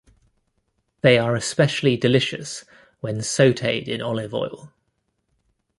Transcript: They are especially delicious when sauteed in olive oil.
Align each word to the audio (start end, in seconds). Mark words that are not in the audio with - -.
They 1.01 1.19
are 1.19 1.35
especially 1.35 1.95
delicious 1.95 2.65
when 3.01 3.19
sauteed 3.19 3.87
in 3.87 4.01
olive 4.01 4.33
oil. 4.33 4.73